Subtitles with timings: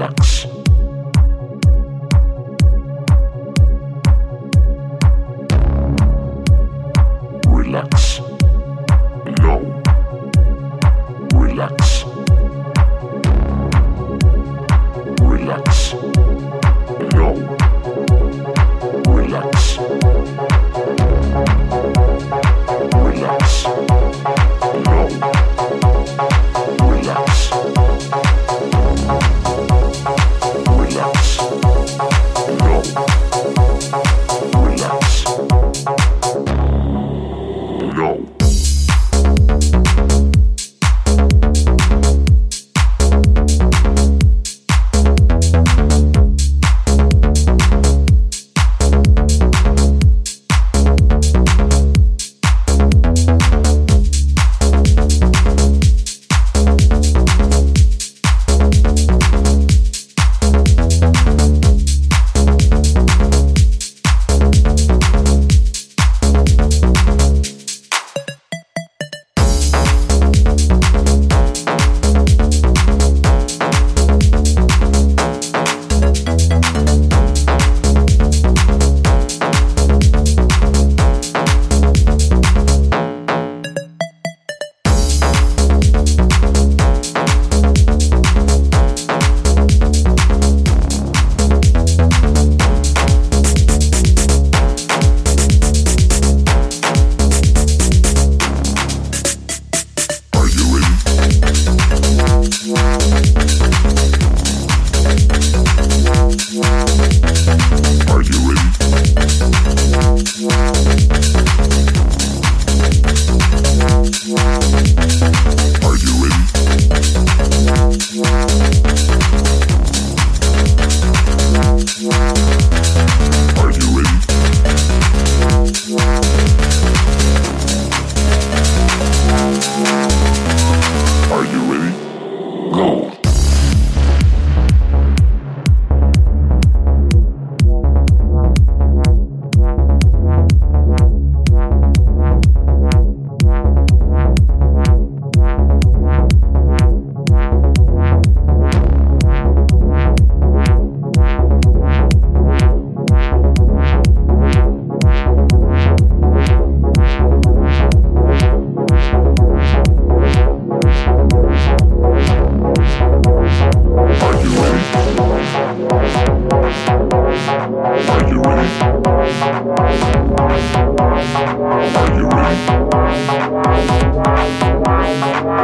[0.00, 0.49] Deluxe.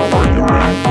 [0.00, 0.89] Go.